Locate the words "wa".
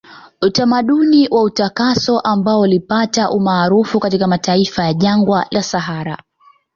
1.31-1.43